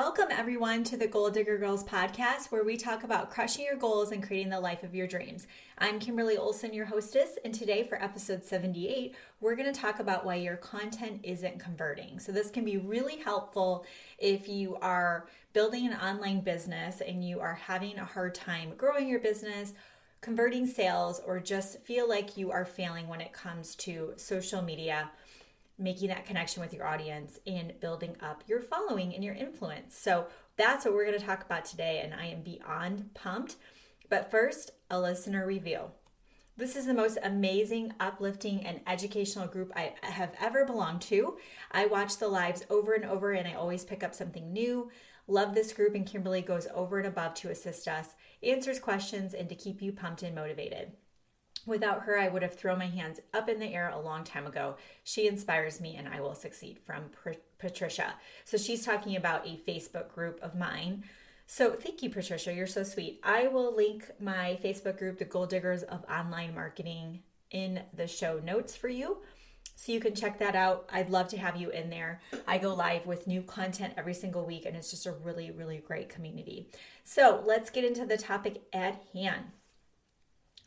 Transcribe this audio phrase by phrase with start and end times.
[0.00, 4.12] Welcome, everyone, to the Goal Digger Girls podcast, where we talk about crushing your goals
[4.12, 5.48] and creating the life of your dreams.
[5.76, 10.24] I'm Kimberly Olson, your hostess, and today for episode 78, we're going to talk about
[10.24, 12.20] why your content isn't converting.
[12.20, 13.84] So, this can be really helpful
[14.18, 19.08] if you are building an online business and you are having a hard time growing
[19.08, 19.74] your business
[20.20, 25.10] converting sales or just feel like you are failing when it comes to social media
[25.78, 29.96] making that connection with your audience and building up your following and your influence.
[29.96, 33.56] So that's what we're going to talk about today, and I am beyond pumped.
[34.08, 35.90] But first, a listener review.
[36.56, 41.36] This is the most amazing, uplifting, and educational group I have ever belonged to.
[41.70, 44.90] I watch the lives over and over, and I always pick up something new.
[45.28, 48.08] Love this group, and Kimberly goes over and above to assist us,
[48.42, 50.92] answers questions, and to keep you pumped and motivated.
[51.66, 54.46] Without her, I would have thrown my hands up in the air a long time
[54.46, 54.76] ago.
[55.04, 57.04] She inspires me and I will succeed from
[57.58, 58.14] Patricia.
[58.44, 61.04] So she's talking about a Facebook group of mine.
[61.46, 62.52] So thank you, Patricia.
[62.52, 63.20] You're so sweet.
[63.22, 68.38] I will link my Facebook group, The Goal Diggers of Online Marketing, in the show
[68.44, 69.18] notes for you.
[69.74, 70.88] So you can check that out.
[70.92, 72.20] I'd love to have you in there.
[72.46, 75.78] I go live with new content every single week, and it's just a really, really
[75.78, 76.68] great community.
[77.04, 79.44] So let's get into the topic at hand.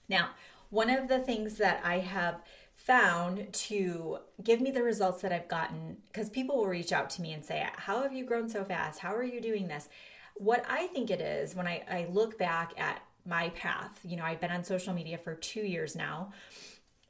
[0.08, 0.30] Now,
[0.72, 2.42] one of the things that I have
[2.76, 7.22] found to give me the results that I've gotten, because people will reach out to
[7.22, 9.00] me and say, How have you grown so fast?
[9.00, 9.88] How are you doing this?
[10.36, 14.24] What I think it is when I, I look back at my path, you know,
[14.24, 16.32] I've been on social media for two years now.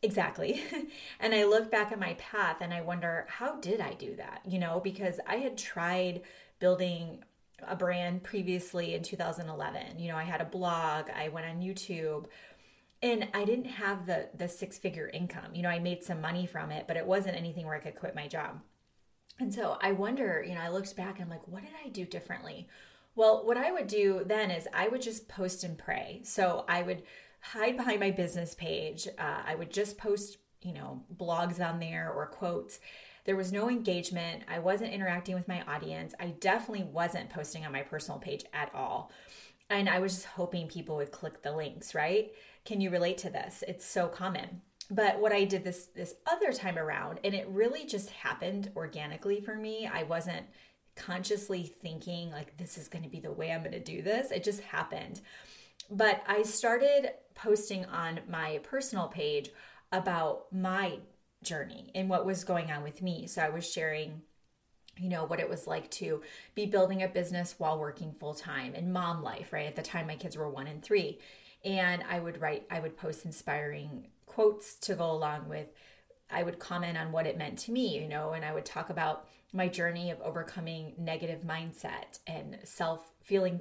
[0.02, 0.62] Exactly.
[1.20, 4.42] and I look back at my path and I wonder, how did I do that?
[4.45, 6.23] You know, because I had tried
[6.59, 7.23] building
[7.67, 10.00] a brand previously in 2011.
[10.00, 12.26] You know, I had a blog, I went on YouTube,
[13.02, 15.54] and I didn't have the the six figure income.
[15.54, 17.96] You know, I made some money from it, but it wasn't anything where I could
[17.96, 18.62] quit my job.
[19.40, 21.90] And so I wonder, you know, I looked back and I'm like, what did I
[21.90, 22.67] do differently?
[23.16, 26.22] Well, what I would do then is I would just post and pray.
[26.23, 27.04] So I would
[27.42, 29.08] hide behind my business page.
[29.17, 32.80] Uh, I would just post, you know, blogs on there or quotes.
[33.26, 34.44] There was no engagement.
[34.48, 36.14] I wasn't interacting with my audience.
[36.20, 39.11] I definitely wasn't posting on my personal page at all.
[39.71, 42.32] And I was just hoping people would click the links, right?
[42.65, 43.64] Can you relate to this?
[43.67, 44.61] It's so common.
[44.92, 49.39] But what I did this this other time around and it really just happened organically
[49.39, 49.89] for me.
[49.92, 50.45] I wasn't
[50.98, 54.31] consciously thinking like this is going to be the way I'm going to do this.
[54.31, 55.21] It just happened.
[55.89, 59.49] But I started posting on my personal page
[59.93, 60.99] about my
[61.43, 63.26] journey and what was going on with me.
[63.26, 64.21] So I was sharing
[64.98, 66.22] you know what it was like to
[66.54, 70.08] be building a business while working full time and mom life right at the time
[70.08, 71.18] my kids were 1 and 3
[71.64, 75.68] and I would write, I would post inspiring quotes to go along with.
[76.30, 78.90] I would comment on what it meant to me, you know, and I would talk
[78.90, 83.60] about my journey of overcoming negative mindset and self feeling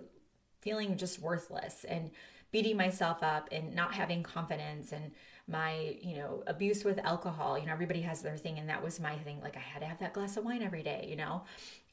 [0.60, 2.10] feeling just worthless and
[2.52, 5.10] beating myself up and not having confidence and
[5.48, 9.00] my you know abuse with alcohol you know everybody has their thing and that was
[9.00, 11.42] my thing like i had to have that glass of wine every day you know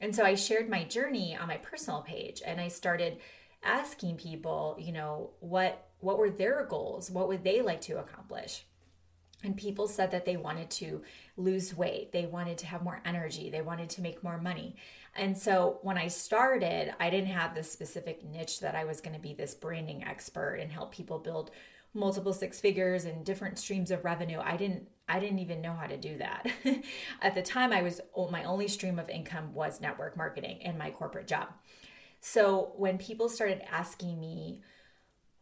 [0.00, 3.18] and so i shared my journey on my personal page and i started
[3.64, 7.10] asking people you know what what were their goals?
[7.10, 8.64] What would they like to accomplish?
[9.44, 11.02] And people said that they wanted to
[11.36, 14.74] lose weight, they wanted to have more energy, they wanted to make more money.
[15.14, 19.14] And so when I started, I didn't have this specific niche that I was going
[19.14, 21.52] to be this branding expert and help people build
[21.94, 24.40] multiple six figures and different streams of revenue.
[24.42, 26.46] I didn't I didn't even know how to do that.
[27.22, 30.78] At the time I was oh, my only stream of income was network marketing and
[30.78, 31.48] my corporate job.
[32.20, 34.62] So when people started asking me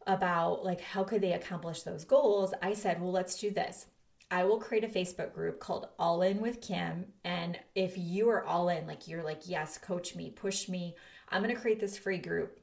[0.06, 3.87] about like how could they accomplish those goals, I said, well, let's do this.
[4.31, 7.06] I will create a Facebook group called All In with Kim.
[7.25, 10.97] And if you are all in, like you're like, yes, coach me, push me,
[11.28, 12.59] I'm going to create this free group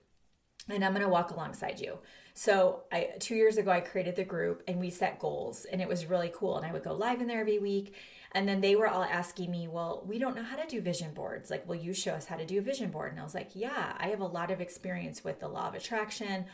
[0.69, 1.99] and I'm going to walk alongside you.
[2.33, 5.87] So, I 2 years ago I created the group and we set goals and it
[5.87, 7.95] was really cool and I would go live in there every week
[8.31, 11.13] and then they were all asking me, "Well, we don't know how to do vision
[11.13, 11.51] boards.
[11.51, 13.51] Like, will you show us how to do a vision board?" And I was like,
[13.53, 16.45] "Yeah, I have a lot of experience with the law of attraction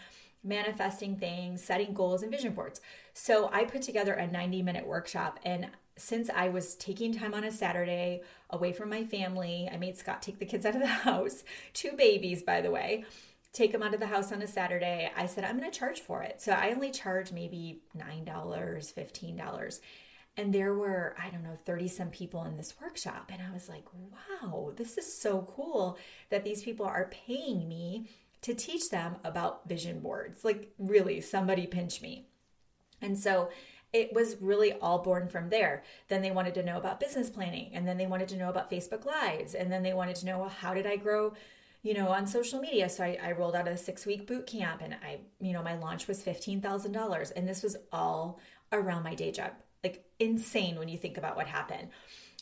[0.44, 2.82] manifesting things, setting goals, and vision boards.
[3.14, 5.40] So I put together a 90 minute workshop.
[5.44, 9.98] And since I was taking time on a Saturday away from my family, I made
[9.98, 11.44] Scott take the kids out of the house,
[11.74, 13.06] two babies, by the way.
[13.52, 15.12] Take them out of the house on a Saturday.
[15.18, 16.40] I said, I'm going to charge for it.
[16.40, 19.80] So I only charge maybe $9, $15
[20.40, 23.68] and there were i don't know 30 some people in this workshop and i was
[23.68, 23.84] like
[24.44, 25.98] wow this is so cool
[26.30, 28.08] that these people are paying me
[28.42, 30.44] to teach them about vision boards.
[30.44, 32.28] Like, really, somebody pinch me.
[33.02, 33.50] And so
[33.92, 35.84] it was really all born from there.
[36.08, 38.70] Then they wanted to know about business planning, and then they wanted to know about
[38.70, 41.34] Facebook Lives, and then they wanted to know, well, how did I grow
[41.82, 42.90] you know, on social media.
[42.90, 45.76] So I, I rolled out a six week boot camp and I, you know, my
[45.76, 47.32] launch was $15,000.
[47.36, 48.40] And this was all
[48.72, 49.52] around my day job.
[49.84, 51.90] Like insane when you think about what happened.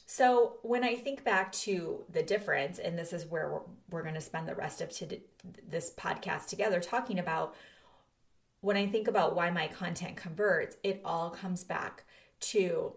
[0.10, 4.16] So when I think back to the difference, and this is where we're, we're going
[4.16, 5.20] to spend the rest of to,
[5.68, 7.56] this podcast together talking about
[8.62, 12.06] when I think about why my content converts, it all comes back
[12.40, 12.94] to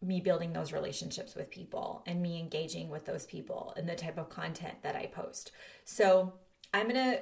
[0.00, 4.16] me building those relationships with people and me engaging with those people and the type
[4.16, 5.52] of content that I post.
[5.84, 6.32] So
[6.72, 7.20] I'm going to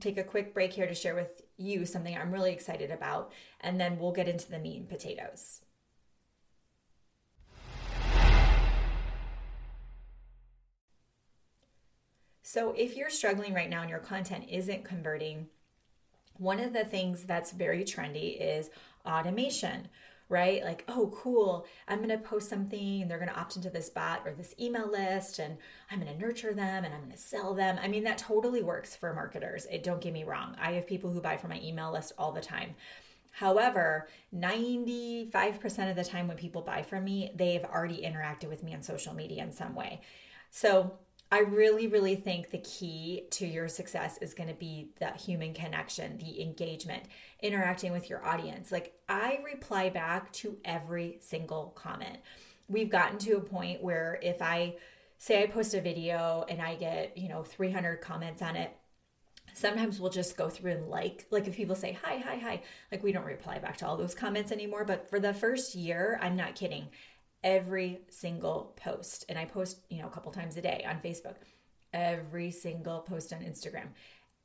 [0.00, 3.80] take a quick break here to share with you something I'm really excited about, and
[3.80, 5.60] then we'll get into the meat and potatoes.
[12.52, 15.46] So, if you're struggling right now and your content isn't converting,
[16.36, 18.70] one of the things that's very trendy is
[19.06, 19.86] automation,
[20.28, 20.64] right?
[20.64, 24.32] Like, oh, cool, I'm to post something and they're to opt into this bot or
[24.32, 25.58] this email list and
[25.92, 27.78] I'm to nurture them and I'm to sell them.
[27.80, 29.68] I mean, that totally works for marketers.
[29.70, 30.56] It don't get me wrong.
[30.60, 32.74] I have people who buy from my email list all the time.
[33.30, 38.74] However, 95% of the time when people buy from me, they've already interacted with me
[38.74, 40.00] on social media in some way.
[40.50, 40.98] So,
[41.32, 45.54] I really, really think the key to your success is going to be the human
[45.54, 47.04] connection, the engagement,
[47.40, 48.72] interacting with your audience.
[48.72, 52.18] Like, I reply back to every single comment.
[52.68, 54.76] We've gotten to a point where if I
[55.18, 58.76] say I post a video and I get, you know, 300 comments on it,
[59.54, 62.62] sometimes we'll just go through and like like if people say hi hi hi
[62.92, 66.18] like we don't reply back to all those comments anymore but for the first year
[66.22, 66.86] i'm not kidding
[67.42, 69.24] every single post.
[69.28, 71.36] And I post, you know, a couple times a day on Facebook,
[71.92, 73.88] every single post on Instagram,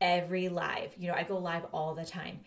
[0.01, 0.93] every live.
[0.97, 2.41] You know, I go live all the time.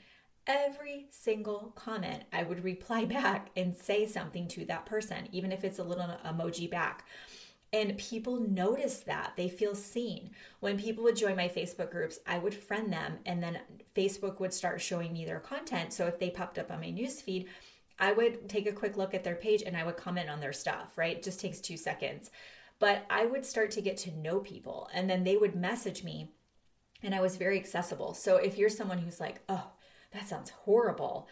[0.46, 5.64] Every single comment, I would reply back and say something to that person, even if
[5.64, 7.04] it's a little emoji back.
[7.70, 9.34] And people notice that.
[9.36, 10.30] They feel seen.
[10.60, 13.60] When people would join my Facebook groups, I would friend them, and then
[13.94, 15.92] Facebook would start showing me their content.
[15.92, 17.46] So if they popped up on my newsfeed,
[17.98, 20.52] I would take a quick look at their page and I would comment on their
[20.52, 21.16] stuff, right?
[21.16, 22.30] It just takes two seconds.
[22.78, 26.30] But I would start to get to know people and then they would message me
[27.02, 28.14] and I was very accessible.
[28.14, 29.72] So if you're someone who's like, oh,
[30.12, 31.28] that sounds horrible,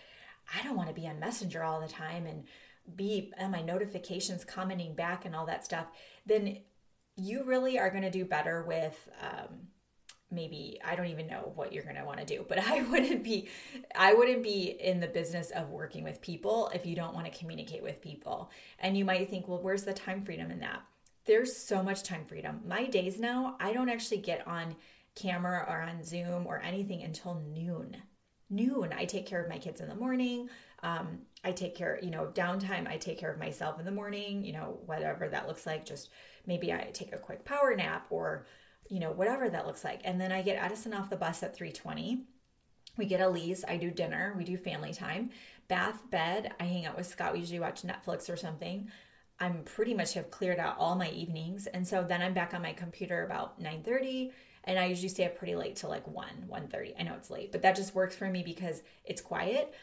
[0.55, 2.45] I don't want to be on Messenger all the time and
[2.95, 5.87] be on my notifications commenting back and all that stuff,
[6.25, 6.59] then
[7.17, 9.69] you really are going to do better with um,
[10.31, 13.23] maybe I don't even know what you're going to want to do, but I wouldn't
[13.23, 13.49] be
[13.95, 17.39] I wouldn't be in the business of working with people if you don't want to
[17.39, 18.51] communicate with people.
[18.79, 20.83] And you might think, well, where's the time freedom in that?
[21.27, 22.61] There's so much time freedom.
[22.67, 24.77] My days now, I don't actually get on
[25.17, 27.97] camera or on Zoom or anything until noon.
[28.49, 28.95] Noon.
[28.97, 30.49] I take care of my kids in the morning.
[30.85, 32.87] Um, I take care, you know, downtime.
[32.87, 35.85] I take care of myself in the morning, you know, whatever that looks like.
[35.85, 36.11] Just
[36.47, 38.47] maybe I take a quick power nap or
[38.91, 40.01] you know, whatever that looks like.
[40.05, 42.25] And then I get Addison off the bus at 320.
[42.97, 43.65] We get Elise.
[43.67, 44.35] I do dinner.
[44.37, 45.31] We do family time.
[45.69, 46.53] Bath, bed.
[46.61, 47.33] I hang out with Scott.
[47.33, 48.91] We usually watch Netflix or something.
[49.39, 51.67] I'm pretty much have cleared out all my evenings.
[51.67, 54.33] And so then I'm back on my computer about 9:30
[54.65, 56.95] and I usually stay up pretty late till like 1, 1:30.
[56.99, 59.75] I know it's late, but that just works for me because it's quiet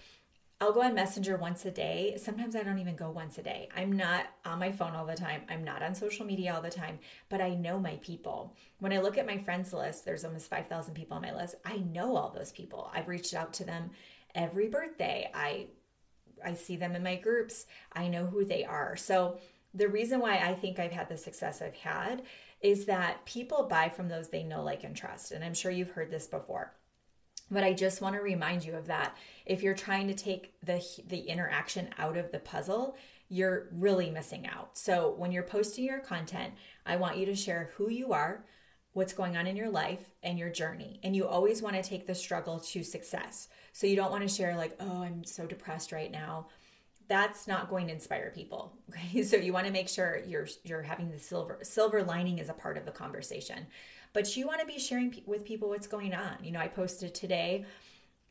[0.64, 2.16] I'll go on Messenger once a day.
[2.16, 3.68] Sometimes I don't even go once a day.
[3.76, 5.42] I'm not on my phone all the time.
[5.50, 8.56] I'm not on social media all the time, but I know my people.
[8.80, 11.56] When I look at my friends list, there's almost 5,000 people on my list.
[11.66, 12.90] I know all those people.
[12.96, 13.90] I've reached out to them
[14.36, 15.30] every birthday.
[15.34, 15.68] I
[16.46, 17.66] I see them in my groups.
[17.92, 18.96] I know who they are.
[18.96, 19.40] So
[19.74, 22.22] the reason why I think I've had the success I've had
[22.62, 25.34] is that people buy from those they know, like, and trust.
[25.34, 26.74] And I'm sure you've heard this before.
[27.54, 29.16] But I just want to remind you of that.
[29.46, 32.98] If you're trying to take the the interaction out of the puzzle,
[33.30, 34.76] you're really missing out.
[34.78, 36.54] So when you're posting your content,
[36.86, 38.44] I want you to share who you are,
[38.94, 41.00] what's going on in your life, and your journey.
[41.04, 43.50] And you always want to take the struggle to success.
[43.72, 46.48] So you don't want to share like, "Oh, I'm so depressed right now."
[47.10, 48.74] That's not going to inspire people.
[48.90, 49.24] Okay?
[49.24, 52.54] So you want to make sure you're you're having the silver silver lining as a
[52.54, 53.68] part of the conversation
[54.14, 56.38] but you want to be sharing with people what's going on.
[56.44, 57.66] You know, I posted today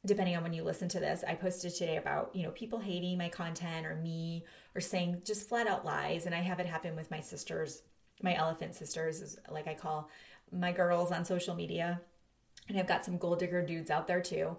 [0.04, 3.18] depending on when you listen to this, I posted today about, you know, people hating
[3.18, 6.26] my content or me or saying just flat out lies.
[6.26, 7.82] And I have it happen with my sisters,
[8.20, 10.10] my elephant sisters, is like I call
[10.50, 12.00] my girls on social media.
[12.68, 14.56] And I've got some goal digger dudes out there too.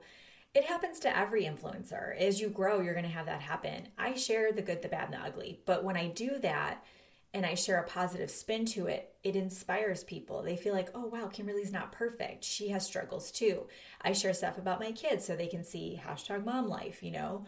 [0.53, 2.15] It happens to every influencer.
[2.17, 3.87] As you grow, you're going to have that happen.
[3.97, 5.61] I share the good, the bad, and the ugly.
[5.65, 6.85] But when I do that,
[7.33, 10.43] and I share a positive spin to it, it inspires people.
[10.43, 12.43] They feel like, oh, wow, Kimberly's not perfect.
[12.43, 13.63] She has struggles too.
[14.01, 17.45] I share stuff about my kids so they can see hashtag mom life, you know?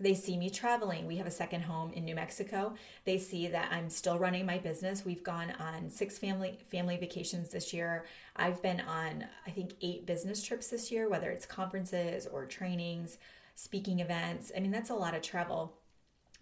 [0.00, 1.06] They see me traveling.
[1.06, 2.74] We have a second home in New Mexico.
[3.04, 5.04] They see that I'm still running my business.
[5.04, 8.06] We've gone on six family family vacations this year.
[8.36, 13.18] I've been on I think 8 business trips this year, whether it's conferences or trainings,
[13.56, 14.52] speaking events.
[14.56, 15.74] I mean, that's a lot of travel.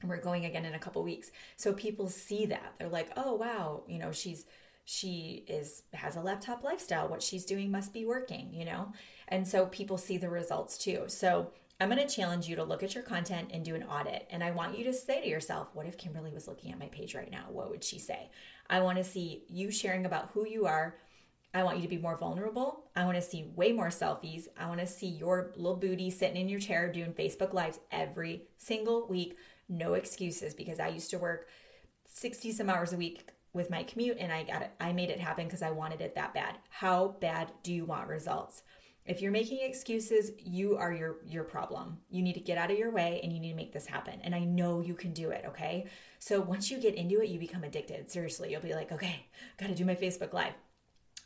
[0.02, 1.30] We're going again in a couple weeks.
[1.56, 2.74] So people see that.
[2.78, 4.44] They're like, "Oh, wow, you know, she's
[4.84, 7.08] she is has a laptop lifestyle.
[7.08, 8.92] What she's doing must be working, you know?"
[9.28, 11.04] And so people see the results too.
[11.08, 14.26] So I'm going to challenge you to look at your content and do an audit.
[14.30, 16.86] And I want you to say to yourself, what if Kimberly was looking at my
[16.86, 17.46] page right now?
[17.50, 18.30] What would she say?
[18.70, 20.96] I want to see you sharing about who you are.
[21.52, 22.84] I want you to be more vulnerable.
[22.96, 24.48] I want to see way more selfies.
[24.58, 28.44] I want to see your little booty sitting in your chair doing Facebook Lives every
[28.56, 29.36] single week.
[29.68, 31.48] No excuses because I used to work
[32.06, 34.70] 60 some hours a week with my commute and I got it.
[34.80, 36.58] I made it happen because I wanted it that bad.
[36.68, 38.62] How bad do you want results?
[39.06, 41.98] If you're making excuses, you are your your problem.
[42.10, 44.20] You need to get out of your way and you need to make this happen.
[44.22, 45.86] And I know you can do it, okay?
[46.18, 48.10] So once you get into it, you become addicted.
[48.10, 49.26] Seriously, you'll be like, "Okay,
[49.58, 50.54] got to do my Facebook live."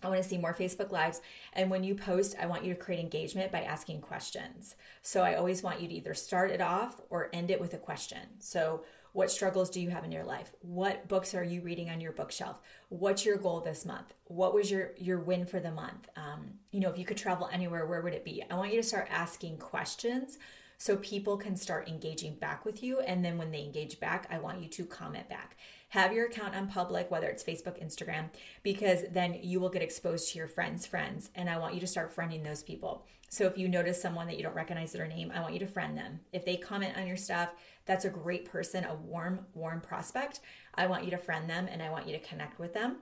[0.02, 1.20] I want to see more Facebook Lives.
[1.52, 4.76] And when you post, I want you to create engagement by asking questions.
[5.02, 7.78] So I always want you to either start it off or end it with a
[7.78, 8.20] question.
[8.38, 10.52] So, what struggles do you have in your life?
[10.60, 12.60] What books are you reading on your bookshelf?
[12.90, 14.14] What's your goal this month?
[14.26, 16.08] What was your your win for the month?
[16.14, 18.44] Um, you know, if you could travel anywhere, where would it be?
[18.48, 20.38] I want you to start asking questions
[20.80, 23.00] so people can start engaging back with you.
[23.00, 25.58] And then when they engage back, I want you to comment back.
[25.90, 28.30] Have your account on public, whether it's Facebook, Instagram,
[28.62, 31.30] because then you will get exposed to your friends' friends.
[31.34, 33.06] And I want you to start friending those people.
[33.28, 35.66] So if you notice someone that you don't recognize their name, I want you to
[35.66, 36.20] friend them.
[36.32, 37.50] If they comment on your stuff,
[37.86, 40.40] that's a great person, a warm, warm prospect.
[40.74, 42.98] I want you to friend them and I want you to connect with them.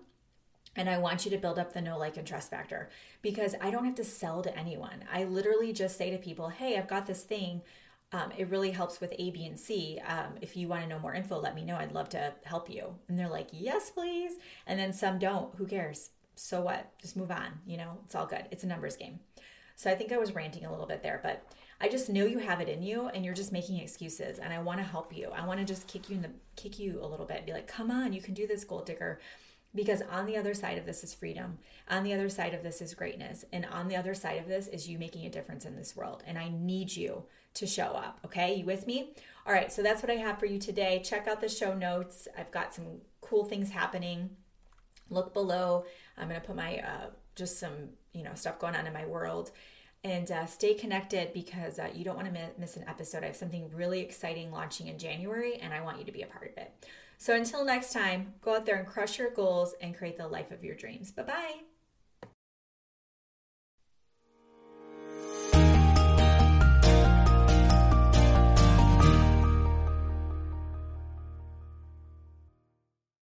[0.76, 2.88] And I want you to build up the no like and trust factor
[3.20, 5.04] because I don't have to sell to anyone.
[5.12, 7.62] I literally just say to people, hey, I've got this thing.
[8.12, 10.00] Um, it really helps with A, B, and C.
[10.06, 11.76] Um, if you want to know more info, let me know.
[11.76, 12.94] I'd love to help you.
[13.08, 14.32] And they're like, yes, please.
[14.66, 15.54] And then some don't.
[15.56, 16.10] Who cares?
[16.34, 16.90] So what?
[16.98, 17.60] Just move on.
[17.66, 18.46] You know, it's all good.
[18.50, 19.20] It's a numbers game.
[19.76, 21.44] So I think I was ranting a little bit there, but
[21.80, 24.58] I just know you have it in you and you're just making excuses and I
[24.60, 25.30] want to help you.
[25.30, 27.46] I want to just kick you in the kick you a little bit.
[27.46, 29.20] Be like, "Come on, you can do this, goal digger."
[29.74, 31.58] Because on the other side of this is freedom.
[31.88, 33.44] On the other side of this is greatness.
[33.52, 36.24] And on the other side of this is you making a difference in this world.
[36.26, 37.24] And I need you
[37.54, 38.20] to show up.
[38.24, 38.56] Okay?
[38.56, 39.14] You with me?
[39.46, 41.00] All right, so that's what I have for you today.
[41.04, 42.28] Check out the show notes.
[42.36, 44.30] I've got some cool things happening.
[45.10, 45.84] Look below.
[46.18, 49.06] I'm going to put my uh, just some, you know, stuff going on in my
[49.06, 49.50] world
[50.04, 53.22] and uh, stay connected because uh, you don't want to miss an episode.
[53.22, 56.26] I have something really exciting launching in January, and I want you to be a
[56.26, 56.86] part of it.
[57.18, 60.52] So until next time, go out there and crush your goals and create the life
[60.52, 61.10] of your dreams.
[61.10, 61.67] Bye bye.